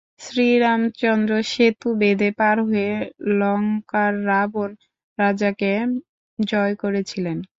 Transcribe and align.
শ্রীরামচন্দ্র 0.21 1.31
সেতু 1.51 1.89
বেঁধে 2.01 2.29
পার 2.39 2.57
হয়ে 2.67 2.91
লঙ্কার 3.39 4.13
রাবণ-রাজাকে 4.27 5.71
জয় 6.39 6.73
করেছিলেন। 6.83 7.37